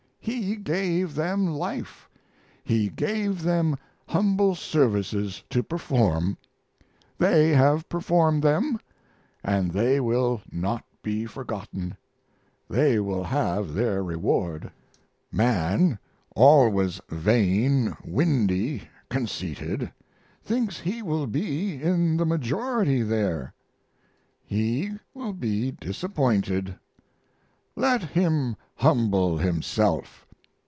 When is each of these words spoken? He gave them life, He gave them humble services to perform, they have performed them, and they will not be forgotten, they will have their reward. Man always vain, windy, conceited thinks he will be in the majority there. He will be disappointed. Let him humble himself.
He 0.23 0.55
gave 0.55 1.15
them 1.15 1.47
life, 1.47 2.07
He 2.63 2.89
gave 2.89 3.41
them 3.41 3.75
humble 4.07 4.53
services 4.53 5.41
to 5.49 5.63
perform, 5.63 6.37
they 7.17 7.49
have 7.49 7.89
performed 7.89 8.43
them, 8.43 8.79
and 9.43 9.71
they 9.71 9.99
will 9.99 10.43
not 10.51 10.85
be 11.01 11.25
forgotten, 11.25 11.97
they 12.69 12.99
will 12.99 13.23
have 13.23 13.73
their 13.73 14.03
reward. 14.03 14.69
Man 15.31 15.97
always 16.35 17.01
vain, 17.09 17.97
windy, 18.05 18.89
conceited 19.09 19.91
thinks 20.43 20.79
he 20.81 21.01
will 21.01 21.25
be 21.25 21.81
in 21.81 22.15
the 22.17 22.27
majority 22.27 23.01
there. 23.01 23.55
He 24.45 24.91
will 25.15 25.33
be 25.33 25.71
disappointed. 25.71 26.75
Let 27.73 28.03
him 28.03 28.57
humble 28.75 29.37
himself. 29.37 30.27